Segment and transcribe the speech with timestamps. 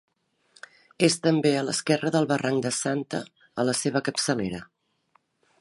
[1.07, 3.23] És també a l'esquerra del barranc de Santa
[3.65, 4.67] a la seva capçalera.